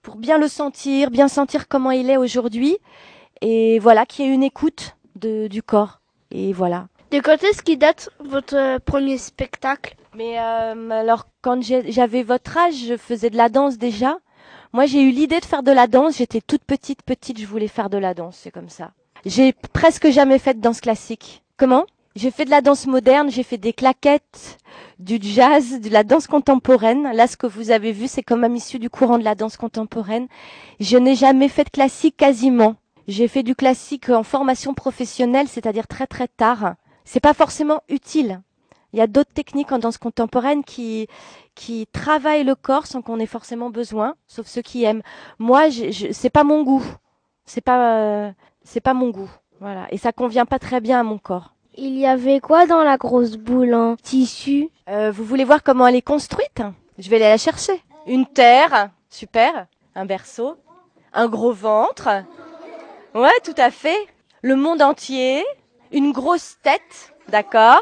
pour 0.02 0.16
bien 0.16 0.38
le 0.38 0.48
sentir, 0.48 1.10
bien 1.10 1.28
sentir 1.28 1.68
comment 1.68 1.90
il 1.90 2.08
est 2.10 2.16
aujourd'hui, 2.16 2.78
et 3.40 3.78
voilà, 3.78 4.06
qu'il 4.06 4.26
y 4.26 4.28
ait 4.28 4.34
une 4.34 4.42
écoute 4.42 4.96
de, 5.16 5.46
du 5.48 5.62
corps. 5.62 6.00
Et 6.30 6.52
voilà. 6.52 6.86
De 7.10 7.18
quand 7.18 7.42
est-ce 7.42 7.62
qui 7.62 7.76
date 7.76 8.10
votre 8.20 8.78
premier 8.84 9.18
spectacle? 9.18 9.96
Mais 10.14 10.38
euh, 10.38 10.90
alors, 10.90 11.26
quand 11.40 11.62
j'avais 11.62 12.22
votre 12.22 12.56
âge, 12.56 12.74
je 12.88 12.96
faisais 12.96 13.30
de 13.30 13.36
la 13.36 13.48
danse 13.48 13.78
déjà. 13.78 14.18
Moi, 14.72 14.86
j'ai 14.86 15.02
eu 15.02 15.10
l'idée 15.10 15.40
de 15.40 15.44
faire 15.44 15.62
de 15.62 15.72
la 15.72 15.86
danse. 15.86 16.18
J'étais 16.18 16.40
toute 16.40 16.64
petite, 16.64 17.02
petite, 17.02 17.40
je 17.40 17.46
voulais 17.46 17.68
faire 17.68 17.90
de 17.90 17.98
la 17.98 18.14
danse. 18.14 18.38
C'est 18.42 18.50
comme 18.50 18.68
ça. 18.68 18.92
J'ai 19.24 19.52
presque 19.52 20.10
jamais 20.10 20.38
fait 20.38 20.54
de 20.54 20.60
danse 20.60 20.80
classique. 20.80 21.42
Comment? 21.56 21.84
J'ai 22.16 22.32
fait 22.32 22.44
de 22.44 22.50
la 22.50 22.60
danse 22.60 22.86
moderne, 22.86 23.30
j'ai 23.30 23.44
fait 23.44 23.56
des 23.56 23.72
claquettes, 23.72 24.58
du 24.98 25.18
jazz, 25.22 25.80
de 25.80 25.90
la 25.90 26.02
danse 26.02 26.26
contemporaine. 26.26 27.12
Là, 27.12 27.28
ce 27.28 27.36
que 27.36 27.46
vous 27.46 27.70
avez 27.70 27.92
vu, 27.92 28.08
c'est 28.08 28.24
quand 28.24 28.36
même 28.36 28.56
issu 28.56 28.80
du 28.80 28.90
courant 28.90 29.16
de 29.16 29.22
la 29.22 29.36
danse 29.36 29.56
contemporaine. 29.56 30.26
Je 30.80 30.96
n'ai 30.96 31.14
jamais 31.14 31.48
fait 31.48 31.64
de 31.64 31.70
classique 31.70 32.16
quasiment. 32.16 32.74
J'ai 33.06 33.28
fait 33.28 33.44
du 33.44 33.54
classique 33.54 34.08
en 34.08 34.24
formation 34.24 34.74
professionnelle, 34.74 35.46
c'est-à-dire 35.46 35.86
très 35.86 36.08
très 36.08 36.26
tard. 36.26 36.74
C'est 37.04 37.20
pas 37.20 37.34
forcément 37.34 37.82
utile. 37.88 38.40
Il 38.92 38.98
y 38.98 39.02
a 39.02 39.06
d'autres 39.06 39.32
techniques 39.32 39.72
en 39.72 39.78
danse 39.78 39.98
contemporaine 39.98 40.64
qui, 40.64 41.06
qui 41.54 41.86
travaillent 41.92 42.44
le 42.44 42.54
corps 42.54 42.86
sans 42.86 43.02
qu'on 43.02 43.20
ait 43.20 43.26
forcément 43.26 43.70
besoin, 43.70 44.14
sauf 44.26 44.46
ceux 44.46 44.62
qui 44.62 44.84
aiment. 44.84 45.02
Moi, 45.38 45.68
je, 45.68 45.90
je 45.90 46.12
c'est 46.12 46.30
pas 46.30 46.44
mon 46.44 46.62
goût. 46.62 46.84
C'est 47.44 47.60
pas, 47.60 47.94
euh, 47.94 48.30
c'est 48.64 48.80
pas 48.80 48.94
mon 48.94 49.10
goût. 49.10 49.30
Voilà. 49.60 49.86
Et 49.90 49.98
ça 49.98 50.12
convient 50.12 50.46
pas 50.46 50.58
très 50.58 50.80
bien 50.80 51.00
à 51.00 51.02
mon 51.02 51.18
corps. 51.18 51.54
Il 51.76 51.96
y 51.96 52.06
avait 52.06 52.40
quoi 52.40 52.66
dans 52.66 52.82
la 52.82 52.96
grosse 52.96 53.36
boule 53.36 53.74
en 53.74 53.96
tissu? 53.96 54.68
Euh, 54.88 55.12
Vous 55.12 55.24
voulez 55.24 55.44
voir 55.44 55.62
comment 55.62 55.86
elle 55.86 55.96
est 55.96 56.02
construite? 56.02 56.62
Je 56.98 57.08
vais 57.08 57.16
aller 57.16 57.26
la 57.26 57.38
chercher. 57.38 57.80
Une 58.06 58.26
terre, 58.26 58.90
super. 59.08 59.66
Un 59.94 60.04
berceau. 60.04 60.56
Un 61.12 61.28
gros 61.28 61.52
ventre. 61.52 62.08
Ouais, 63.14 63.30
tout 63.44 63.54
à 63.56 63.70
fait. 63.70 63.98
Le 64.42 64.56
monde 64.56 64.82
entier. 64.82 65.44
Une 65.92 66.12
grosse 66.12 66.56
tête, 66.62 67.14
d'accord? 67.28 67.80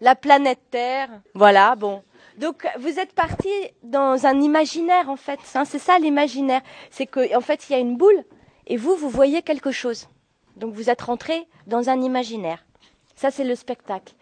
La 0.00 0.14
planète 0.14 0.60
Terre. 0.70 1.08
Voilà, 1.34 1.74
bon. 1.76 2.02
Donc 2.38 2.66
vous 2.78 2.98
êtes 3.00 3.12
parti 3.12 3.50
dans 3.82 4.26
un 4.26 4.40
imaginaire 4.40 5.10
en 5.10 5.16
fait. 5.16 5.40
Hein, 5.54 5.64
c'est 5.64 5.80
ça 5.80 5.98
l'imaginaire. 5.98 6.60
C'est 6.90 7.06
que 7.06 7.36
en 7.36 7.40
fait 7.40 7.68
il 7.68 7.72
y 7.72 7.76
a 7.76 7.78
une 7.78 7.96
boule 7.96 8.24
et 8.66 8.76
vous 8.76 8.94
vous 8.94 9.08
voyez 9.08 9.42
quelque 9.42 9.72
chose. 9.72 10.08
Donc 10.56 10.74
vous 10.74 10.88
êtes 10.88 11.02
rentré 11.02 11.46
dans 11.66 11.88
un 11.88 12.00
imaginaire. 12.00 12.64
Ça 13.16 13.30
c'est 13.30 13.44
le 13.44 13.56
spectacle. 13.56 14.14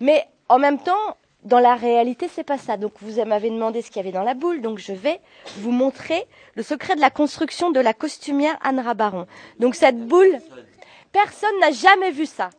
Mais 0.00 0.26
en 0.48 0.58
même 0.58 0.78
temps, 0.78 1.16
dans 1.42 1.60
la 1.60 1.76
réalité, 1.76 2.28
c'est 2.28 2.44
pas 2.44 2.58
ça. 2.58 2.76
Donc 2.76 2.92
vous 3.00 3.24
m'avez 3.24 3.50
demandé 3.50 3.80
ce 3.80 3.88
qu'il 3.88 3.96
y 3.96 4.00
avait 4.00 4.12
dans 4.12 4.24
la 4.24 4.34
boule, 4.34 4.60
donc 4.60 4.78
je 4.78 4.92
vais 4.92 5.20
vous 5.58 5.70
montrer 5.70 6.26
le 6.54 6.62
secret 6.62 6.96
de 6.96 7.00
la 7.00 7.10
construction 7.10 7.70
de 7.70 7.80
la 7.80 7.94
costumière 7.94 8.58
Anne 8.62 8.80
Rabaron. 8.80 9.26
Donc 9.60 9.76
cette 9.76 10.06
boule, 10.06 10.38
personne 11.12 11.58
n'a 11.60 11.70
jamais 11.70 12.10
vu 12.10 12.26
ça. 12.26 12.50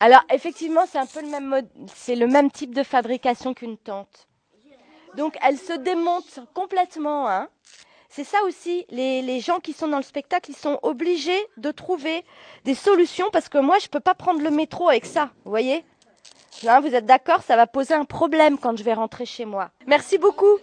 Alors 0.00 0.22
effectivement, 0.32 0.84
c'est 0.90 0.98
un 0.98 1.06
peu 1.06 1.20
le 1.20 1.28
même 1.28 1.46
mode, 1.46 1.68
c'est 1.94 2.16
le 2.16 2.26
même 2.26 2.50
type 2.50 2.74
de 2.74 2.82
fabrication 2.82 3.52
qu'une 3.52 3.76
tente. 3.76 4.26
Donc 5.16 5.36
elle 5.42 5.58
se 5.58 5.74
démonte 5.74 6.40
complètement. 6.54 7.28
Hein. 7.28 7.48
C'est 8.08 8.24
ça 8.24 8.38
aussi, 8.46 8.86
les, 8.90 9.22
les, 9.22 9.38
gens 9.40 9.60
qui 9.60 9.72
sont 9.72 9.86
dans 9.86 9.98
le 9.98 10.02
spectacle, 10.02 10.50
ils 10.50 10.56
sont 10.56 10.80
obligés 10.82 11.46
de 11.58 11.70
trouver 11.70 12.24
des 12.64 12.74
solutions 12.74 13.30
parce 13.30 13.48
que 13.48 13.58
moi, 13.58 13.78
je 13.78 13.86
peux 13.86 14.00
pas 14.00 14.14
prendre 14.14 14.40
le 14.42 14.50
métro 14.50 14.88
avec 14.88 15.06
ça, 15.06 15.30
vous 15.44 15.50
voyez? 15.50 15.84
Là, 16.62 16.80
Vous 16.80 16.94
êtes 16.94 17.06
d'accord 17.06 17.42
Ça 17.42 17.56
va 17.56 17.66
poser 17.66 17.94
un 17.94 18.04
problème 18.04 18.58
quand 18.58 18.76
je 18.76 18.82
vais 18.82 18.92
rentrer 18.94 19.24
chez 19.24 19.44
moi. 19.44 19.70
Merci 19.86 20.18
beaucoup. 20.18 20.58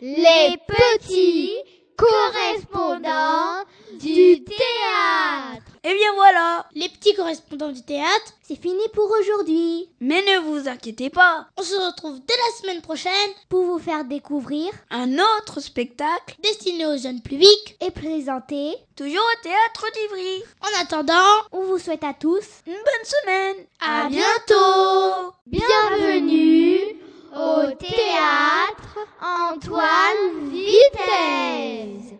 Les 0.00 0.56
petits 0.66 1.52
correspondants 1.96 3.64
du 4.04 4.44
théâtre. 4.44 5.62
Et 5.82 5.90
eh 5.90 5.94
bien 5.94 6.12
voilà, 6.14 6.66
les 6.74 6.88
petits 6.88 7.14
correspondants 7.14 7.72
du 7.72 7.82
théâtre, 7.82 8.32
c'est 8.42 8.60
fini 8.60 8.82
pour 8.94 9.10
aujourd'hui. 9.20 9.88
Mais 10.00 10.22
ne 10.22 10.40
vous 10.40 10.68
inquiétez 10.68 11.10
pas, 11.10 11.46
on 11.58 11.62
se 11.62 11.74
retrouve 11.74 12.20
dès 12.26 12.34
la 12.34 12.56
semaine 12.60 12.82
prochaine 12.82 13.30
pour 13.48 13.64
vous 13.64 13.78
faire 13.78 14.04
découvrir 14.04 14.72
un 14.90 15.18
autre 15.18 15.60
spectacle 15.60 16.36
destiné 16.42 16.86
aux 16.86 16.96
jeunes 16.96 17.20
publics 17.20 17.76
et 17.80 17.90
présenté 17.90 18.74
toujours 18.96 19.24
au 19.24 19.42
théâtre 19.42 19.86
d'Ivry. 19.94 20.42
En 20.62 20.82
attendant, 20.82 21.42
on 21.52 21.62
vous 21.64 21.78
souhaite 21.78 22.04
à 22.04 22.14
tous 22.14 22.46
une 22.66 22.72
bonne 22.72 23.04
semaine. 23.04 23.56
À, 23.80 24.08
bientôt. 24.08 25.34
Bienvenue 25.46 26.78
au 27.34 27.70
théâtre 27.76 28.98
Antoine 29.20 30.50
Vitesse. 30.50 32.14